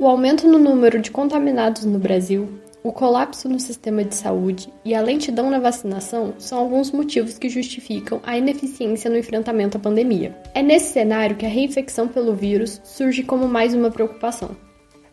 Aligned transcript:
O 0.00 0.06
aumento 0.06 0.46
no 0.46 0.60
número 0.60 1.00
de 1.00 1.10
contaminados 1.10 1.84
no 1.84 1.98
Brasil, 1.98 2.48
o 2.84 2.92
colapso 2.92 3.48
no 3.48 3.58
sistema 3.58 4.04
de 4.04 4.14
saúde 4.14 4.72
e 4.84 4.94
a 4.94 5.02
lentidão 5.02 5.50
na 5.50 5.58
vacinação 5.58 6.34
são 6.38 6.60
alguns 6.60 6.92
motivos 6.92 7.36
que 7.36 7.48
justificam 7.48 8.20
a 8.22 8.38
ineficiência 8.38 9.10
no 9.10 9.18
enfrentamento 9.18 9.76
à 9.76 9.80
pandemia. 9.80 10.36
É 10.54 10.62
nesse 10.62 10.92
cenário 10.92 11.34
que 11.34 11.44
a 11.44 11.48
reinfecção 11.48 12.06
pelo 12.06 12.32
vírus 12.32 12.80
surge 12.84 13.24
como 13.24 13.48
mais 13.48 13.74
uma 13.74 13.90
preocupação. 13.90 14.56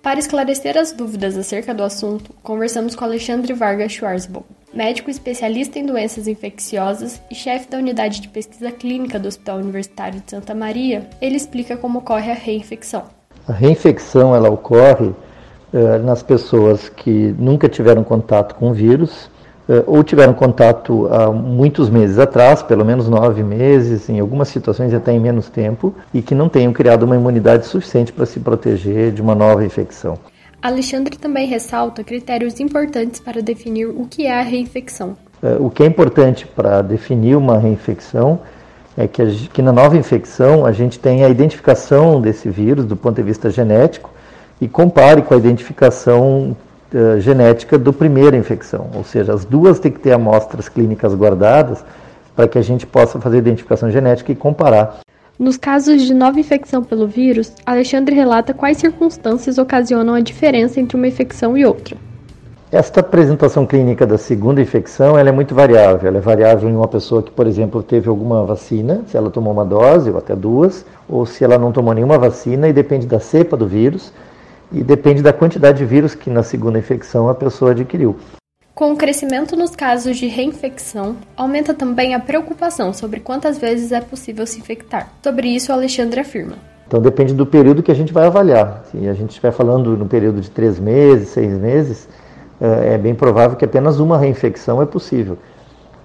Para 0.00 0.20
esclarecer 0.20 0.78
as 0.78 0.92
dúvidas 0.92 1.36
acerca 1.36 1.74
do 1.74 1.82
assunto, 1.82 2.32
conversamos 2.40 2.94
com 2.94 3.04
Alexandre 3.04 3.52
Vargas 3.52 3.90
Schwarzbaum, 3.90 4.44
médico 4.72 5.10
especialista 5.10 5.78
em 5.78 5.86
doenças 5.86 6.28
infecciosas 6.28 7.20
e 7.30 7.34
chefe 7.34 7.70
da 7.70 7.78
unidade 7.78 8.20
de 8.20 8.28
pesquisa 8.28 8.70
clínica 8.70 9.18
do 9.18 9.28
Hospital 9.28 9.58
Universitário 9.58 10.20
de 10.20 10.30
Santa 10.30 10.54
Maria. 10.54 11.08
Ele 11.20 11.36
explica 11.36 11.76
como 11.76 12.00
ocorre 12.00 12.30
a 12.30 12.34
reinfecção. 12.34 13.04
A 13.46 13.52
reinfecção 13.52 14.34
ela 14.34 14.50
ocorre 14.50 15.06
uh, 15.06 15.98
nas 16.04 16.22
pessoas 16.22 16.88
que 16.88 17.34
nunca 17.38 17.68
tiveram 17.68 18.04
contato 18.04 18.54
com 18.54 18.70
o 18.70 18.74
vírus 18.74 19.30
uh, 19.68 19.84
ou 19.86 20.04
tiveram 20.04 20.34
contato 20.34 21.08
há 21.10 21.30
muitos 21.32 21.88
meses 21.88 22.18
atrás, 22.18 22.62
pelo 22.62 22.84
menos 22.84 23.08
nove 23.08 23.42
meses, 23.42 24.08
em 24.08 24.20
algumas 24.20 24.48
situações 24.48 24.92
até 24.92 25.12
em 25.12 25.20
menos 25.20 25.48
tempo, 25.48 25.94
e 26.12 26.20
que 26.20 26.34
não 26.34 26.48
tenham 26.48 26.72
criado 26.72 27.04
uma 27.04 27.16
imunidade 27.16 27.66
suficiente 27.66 28.12
para 28.12 28.26
se 28.26 28.38
proteger 28.40 29.12
de 29.12 29.22
uma 29.22 29.34
nova 29.34 29.64
infecção. 29.64 30.18
Alexandre 30.60 31.16
também 31.16 31.46
ressalta 31.46 32.02
critérios 32.02 32.58
importantes 32.58 33.20
para 33.20 33.40
definir 33.40 33.86
o 33.86 34.06
que 34.10 34.26
é 34.26 34.40
a 34.40 34.42
reinfecção. 34.42 35.16
Uh, 35.40 35.64
o 35.64 35.70
que 35.70 35.84
é 35.84 35.86
importante 35.86 36.46
para 36.46 36.82
definir 36.82 37.36
uma 37.36 37.58
reinfecção 37.58 38.40
é 38.96 39.06
que, 39.06 39.22
a, 39.22 39.26
que 39.26 39.62
na 39.62 39.72
nova 39.72 39.96
infecção 39.96 40.66
a 40.66 40.72
gente 40.72 40.98
tem 40.98 41.24
a 41.24 41.28
identificação 41.28 42.20
desse 42.20 42.48
vírus 42.48 42.84
do 42.84 42.96
ponto 42.96 43.14
de 43.14 43.22
vista 43.22 43.48
genético 43.48 44.10
e 44.60 44.66
compare 44.66 45.22
com 45.22 45.32
a 45.32 45.36
identificação 45.36 46.56
uh, 46.92 47.20
genética 47.20 47.78
do 47.78 47.92
primeira 47.92 48.36
infecção. 48.36 48.90
Ou 48.94 49.04
seja, 49.04 49.32
as 49.32 49.44
duas 49.44 49.78
têm 49.78 49.92
que 49.92 50.00
ter 50.00 50.10
amostras 50.10 50.68
clínicas 50.68 51.14
guardadas 51.14 51.84
para 52.34 52.48
que 52.48 52.58
a 52.58 52.62
gente 52.62 52.84
possa 52.84 53.20
fazer 53.20 53.38
identificação 53.38 53.92
genética 53.92 54.32
e 54.32 54.34
comparar. 54.34 54.98
Nos 55.38 55.56
casos 55.56 56.02
de 56.02 56.12
nova 56.12 56.40
infecção 56.40 56.82
pelo 56.82 57.06
vírus, 57.06 57.52
Alexandre 57.64 58.12
relata 58.12 58.52
quais 58.52 58.78
circunstâncias 58.78 59.56
ocasionam 59.56 60.14
a 60.14 60.20
diferença 60.20 60.80
entre 60.80 60.96
uma 60.96 61.06
infecção 61.06 61.56
e 61.56 61.64
outra. 61.64 61.96
Esta 62.72 62.98
apresentação 62.98 63.64
clínica 63.64 64.04
da 64.04 64.18
segunda 64.18 64.60
infecção 64.60 65.16
ela 65.16 65.28
é 65.28 65.32
muito 65.32 65.54
variável. 65.54 66.08
Ela 66.08 66.18
é 66.18 66.20
variável 66.20 66.68
em 66.68 66.74
uma 66.74 66.88
pessoa 66.88 67.22
que, 67.22 67.30
por 67.30 67.46
exemplo, 67.46 67.84
teve 67.84 68.08
alguma 68.08 68.44
vacina, 68.44 69.02
se 69.06 69.16
ela 69.16 69.30
tomou 69.30 69.52
uma 69.52 69.64
dose 69.64 70.10
ou 70.10 70.18
até 70.18 70.34
duas, 70.34 70.84
ou 71.08 71.24
se 71.24 71.44
ela 71.44 71.56
não 71.56 71.70
tomou 71.70 71.94
nenhuma 71.94 72.18
vacina, 72.18 72.68
e 72.68 72.72
depende 72.72 73.06
da 73.06 73.20
cepa 73.20 73.56
do 73.56 73.68
vírus 73.68 74.12
e 74.72 74.82
depende 74.82 75.22
da 75.22 75.32
quantidade 75.32 75.78
de 75.78 75.84
vírus 75.84 76.16
que 76.16 76.30
na 76.30 76.42
segunda 76.42 76.80
infecção 76.80 77.28
a 77.28 77.34
pessoa 77.34 77.70
adquiriu. 77.70 78.16
Com 78.78 78.92
o 78.92 78.96
crescimento 78.96 79.56
nos 79.56 79.74
casos 79.74 80.16
de 80.16 80.28
reinfecção, 80.28 81.16
aumenta 81.36 81.74
também 81.74 82.14
a 82.14 82.20
preocupação 82.20 82.92
sobre 82.92 83.18
quantas 83.18 83.58
vezes 83.58 83.90
é 83.90 84.00
possível 84.00 84.46
se 84.46 84.60
infectar. 84.60 85.10
Sobre 85.20 85.48
isso, 85.48 85.72
Alexandre 85.72 86.20
afirma. 86.20 86.52
Então 86.86 87.02
depende 87.02 87.34
do 87.34 87.44
período 87.44 87.82
que 87.82 87.90
a 87.90 87.94
gente 87.94 88.12
vai 88.12 88.26
avaliar. 88.26 88.84
Se 88.88 89.08
a 89.08 89.14
gente 89.14 89.30
estiver 89.30 89.50
falando 89.50 89.96
no 89.96 90.06
período 90.06 90.40
de 90.40 90.48
três 90.48 90.78
meses, 90.78 91.30
seis 91.30 91.58
meses, 91.58 92.08
é, 92.60 92.94
é 92.94 92.98
bem 92.98 93.16
provável 93.16 93.56
que 93.56 93.64
apenas 93.64 93.98
uma 93.98 94.16
reinfecção 94.16 94.80
é 94.80 94.86
possível. 94.86 95.36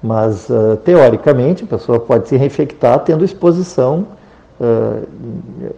Mas, 0.01 0.49
uh, 0.49 0.75
teoricamente, 0.83 1.65
a 1.65 1.67
pessoa 1.67 1.99
pode 1.99 2.27
se 2.27 2.35
reinfectar 2.37 2.97
tendo 3.01 3.23
exposição 3.23 4.07
uh, 4.59 5.07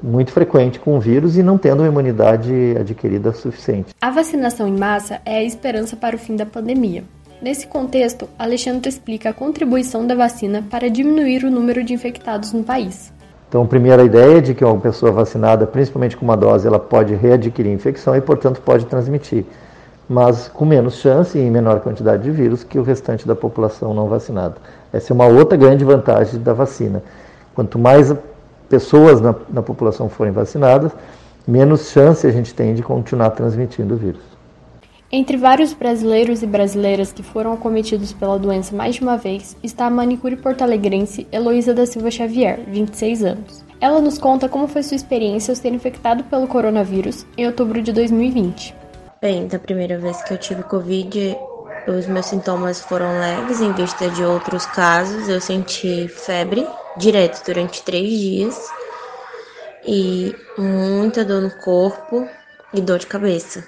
muito 0.02 0.32
frequente 0.32 0.80
com 0.80 0.98
o 0.98 1.00
vírus 1.00 1.38
e 1.38 1.44
não 1.44 1.58
tendo 1.58 1.80
uma 1.80 1.88
imunidade 1.88 2.76
adquirida 2.80 3.32
suficiente. 3.34 3.94
A 4.02 4.12
vacinação 4.12 4.68
em 4.68 4.78
massa 4.78 5.22
é 5.26 5.38
a 5.38 5.44
esperança 5.44 5.96
para 5.96 6.16
o 6.16 6.20
fim 6.20 6.36
da 6.36 6.46
pandemia. 6.46 7.04
Nesse 7.42 7.68
contexto, 7.68 8.30
Alexandre 8.40 8.90
explica 8.90 9.30
a 9.30 9.34
contribuição 9.34 10.08
da 10.08 10.16
vacina 10.16 10.64
para 10.70 10.90
diminuir 10.90 11.44
o 11.44 11.52
número 11.52 11.84
de 11.84 11.94
infectados 11.94 12.54
no 12.54 12.64
país. 12.64 13.14
Então, 13.48 13.64
a 13.64 13.68
primeira 13.68 14.04
ideia 14.04 14.38
é 14.38 14.42
de 14.42 14.56
que 14.56 14.66
uma 14.66 14.80
pessoa 14.80 15.12
vacinada, 15.12 15.68
principalmente 15.68 16.18
com 16.18 16.26
uma 16.26 16.36
dose, 16.36 16.68
ela 16.68 16.80
pode 16.80 17.14
readquirir 17.14 17.72
infecção 17.72 18.16
e, 18.16 18.22
portanto, 18.22 18.62
pode 18.62 18.86
transmitir 18.86 19.46
mas 20.08 20.48
com 20.48 20.66
menos 20.66 20.96
chance 20.96 21.38
e 21.38 21.42
em 21.42 21.50
menor 21.50 21.80
quantidade 21.80 22.24
de 22.24 22.32
vírus 22.32 22.64
que 22.64 22.78
o 22.78 22.84
restante 22.84 23.28
da 23.28 23.36
população 23.36 23.94
não 23.94 24.08
vacinada. 24.08 24.56
Essa 24.94 25.12
é 25.12 25.14
uma 25.14 25.26
outra 25.26 25.58
grande 25.58 25.84
vantagem 25.84 26.40
da 26.40 26.54
vacina. 26.54 27.04
Quanto 27.54 27.80
mais 27.80 28.14
pessoas 28.70 29.22
na, 29.22 29.36
na 29.50 29.62
população 29.62 30.10
forem 30.10 30.34
vacinadas, 30.34 30.92
menos 31.48 31.90
chance 31.90 32.26
a 32.26 32.32
gente 32.32 32.54
tem 32.54 32.74
de 32.74 32.82
continuar 32.82 33.32
transmitindo 33.32 33.96
o 33.96 33.98
vírus. 33.98 34.36
Entre 35.12 35.38
vários 35.38 35.72
brasileiros 35.72 36.42
e 36.42 36.48
brasileiras 36.48 37.14
que 37.14 37.22
foram 37.22 37.54
acometidos 37.54 38.12
pela 38.12 38.40
doença 38.40 38.76
mais 38.76 38.96
de 38.96 39.02
uma 39.02 39.18
vez, 39.18 39.56
está 39.64 39.86
a 39.86 39.90
manicure 39.90 40.36
porto-alegrense 40.36 41.28
Heloísa 41.32 41.74
da 41.74 41.86
Silva 41.86 42.10
Xavier, 42.10 42.60
26 42.68 43.24
anos. 43.24 43.64
Ela 43.80 44.02
nos 44.02 44.18
conta 44.18 44.50
como 44.50 44.68
foi 44.68 44.82
sua 44.82 44.96
experiência 44.96 45.52
ao 45.52 45.56
ser 45.56 45.72
infectado 45.72 46.24
pelo 46.24 46.48
coronavírus 46.48 47.26
em 47.38 47.46
outubro 47.46 47.82
de 47.82 47.94
2020. 47.94 48.76
Bem, 49.22 49.48
da 49.48 49.60
primeira 49.60 49.98
vez 49.98 50.22
que 50.24 50.34
eu 50.34 50.38
tive 50.38 50.64
Covid, 50.64 51.38
os 51.88 52.08
meus 52.08 52.26
sintomas 52.26 52.82
foram 52.82 53.20
leves 53.20 53.62
em 53.62 53.72
vista 53.74 54.10
de 54.10 54.24
outros 54.24 54.66
casos. 54.66 55.30
Eu 55.30 55.40
senti 55.40 56.08
febre 56.08 56.68
direto 56.98 57.46
durante 57.46 57.84
três 57.84 58.10
dias 58.10 58.70
e 59.88 60.36
muita 60.58 61.24
dor 61.24 61.42
no 61.42 61.52
corpo 61.58 62.28
e 62.74 62.82
dor 62.82 63.00
de 63.00 63.08
cabeça. 63.08 63.66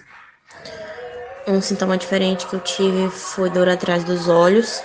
Um 1.47 1.61
sintoma 1.61 1.97
diferente 1.97 2.45
que 2.47 2.55
eu 2.55 2.59
tive 2.59 3.09
foi 3.09 3.49
dor 3.49 3.69
atrás 3.69 4.03
dos 4.03 4.27
olhos 4.27 4.81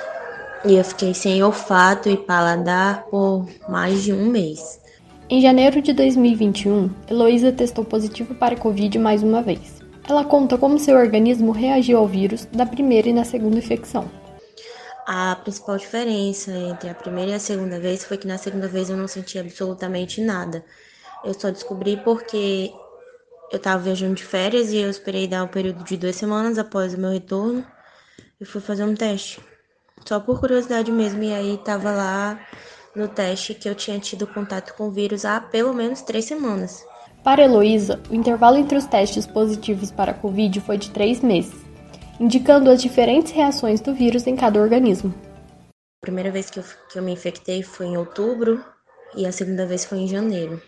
e 0.65 0.77
eu 0.77 0.85
fiquei 0.85 1.13
sem 1.13 1.43
olfato 1.43 2.09
e 2.09 2.17
paladar 2.17 3.05
por 3.05 3.49
mais 3.69 4.03
de 4.03 4.13
um 4.13 4.27
mês. 4.27 4.81
Em 5.29 5.41
janeiro 5.41 5.81
de 5.81 5.93
2021, 5.93 6.91
Heloísa 7.11 7.51
testou 7.51 7.85
positivo 7.85 8.35
para 8.35 8.57
Covid 8.57 8.99
mais 8.99 9.23
uma 9.23 9.43
vez. 9.43 9.83
Ela 10.09 10.25
conta 10.25 10.59
como 10.59 10.79
seu 10.79 10.97
organismo 10.97 11.53
reagiu 11.53 11.99
ao 11.99 12.07
vírus 12.07 12.47
da 12.53 12.67
primeira 12.67 13.09
e 13.09 13.13
na 13.13 13.25
segunda 13.25 13.59
infecção. 13.59 14.22
A 15.07 15.37
principal 15.37 15.77
diferença 15.77 16.53
entre 16.53 16.89
a 16.89 16.95
primeira 16.95 17.33
e 17.33 17.35
a 17.35 17.41
segunda 17.41 17.81
vez 17.81 18.05
foi 18.05 18.17
que 18.17 18.27
na 18.27 18.39
segunda 18.39 18.69
vez 18.69 18.89
eu 18.89 18.97
não 18.97 19.09
senti 19.09 19.39
absolutamente 19.39 20.21
nada. 20.21 20.65
Eu 21.25 21.35
só 21.35 21.51
descobri 21.51 21.97
porque 21.97 22.73
eu 23.51 23.57
estava 23.57 23.83
viajando 23.83 24.15
de 24.15 24.25
férias 24.25 24.73
e 24.73 24.79
eu 24.79 24.89
esperei 24.89 25.27
dar 25.27 25.45
um 25.45 25.49
período 25.49 25.85
de 25.85 25.97
duas 25.97 26.17
semanas 26.17 26.57
após 26.57 26.95
o 26.95 26.99
meu 26.99 27.11
retorno 27.11 27.67
e 28.41 28.45
fui 28.45 28.61
fazer 28.61 28.85
um 28.85 28.95
teste. 28.95 29.41
Só 30.07 30.19
por 30.19 30.41
curiosidade 30.41 30.91
mesmo, 30.91 31.23
e 31.23 31.33
aí 31.33 31.55
estava 31.55 31.91
lá 31.91 32.41
no 32.95 33.09
teste 33.09 33.55
que 33.55 33.69
eu 33.69 33.75
tinha 33.75 33.99
tido 33.99 34.27
contato 34.27 34.75
com 34.75 34.89
o 34.89 34.91
vírus 34.91 35.25
há 35.25 35.41
pelo 35.41 35.73
menos 35.73 36.03
três 36.03 36.25
semanas. 36.25 36.85
Para 37.23 37.43
Heloísa, 37.43 38.01
o 38.11 38.15
intervalo 38.15 38.57
entre 38.57 38.77
os 38.77 38.87
testes 38.87 39.27
positivos 39.27 39.91
para 39.91 40.11
a 40.11 40.15
Covid 40.15 40.61
foi 40.61 40.77
de 40.77 40.91
três 40.91 41.21
meses, 41.21 41.55
indicando 42.21 42.71
as 42.71 42.81
diferentes 42.81 43.33
reações 43.33 43.81
do 43.81 43.95
vírus 43.95 44.27
em 44.27 44.37
cada 44.37 44.61
organismo. 44.61 45.13
A 46.03 46.07
primeira 46.07 46.31
vez 46.31 46.51
que 46.51 46.59
eu, 46.59 46.65
que 46.91 46.99
eu 46.99 47.03
me 47.03 47.13
infectei 47.13 47.63
foi 47.63 47.87
em 47.87 47.97
outubro 47.97 48.63
e 49.17 49.27
a 49.27 49.33
segunda 49.33 49.67
vez 49.67 49.85
foi 49.85 49.99
em 49.99 50.09
janeiro. 50.09 50.61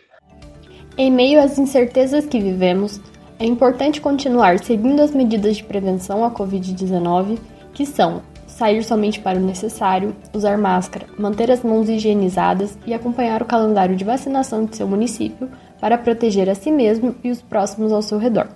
Em 0.96 1.10
meio 1.10 1.40
às 1.40 1.58
incertezas 1.58 2.26
que 2.26 2.40
vivemos, 2.40 3.00
é 3.38 3.44
importante 3.44 4.00
continuar 4.00 4.60
seguindo 4.60 5.00
as 5.00 5.10
medidas 5.10 5.56
de 5.56 5.64
prevenção 5.64 6.24
à 6.24 6.30
Covid-19, 6.30 7.38
que 7.72 7.84
são 7.84 8.22
sair 8.46 8.84
somente 8.84 9.18
para 9.18 9.38
o 9.38 9.42
necessário, 9.42 10.14
usar 10.32 10.56
máscara, 10.56 11.06
manter 11.18 11.50
as 11.50 11.64
mãos 11.64 11.88
higienizadas 11.88 12.78
e 12.86 12.94
acompanhar 12.94 13.42
o 13.42 13.46
calendário 13.46 13.96
de 13.96 14.04
vacinação 14.04 14.64
de 14.64 14.76
seu 14.76 14.86
município 14.86 15.50
para 15.80 15.98
proteger 15.98 16.48
a 16.48 16.54
si 16.54 16.70
mesmo 16.70 17.16
e 17.24 17.30
os 17.32 17.42
próximos 17.42 17.92
ao 17.92 18.00
seu 18.00 18.16
redor. 18.16 18.48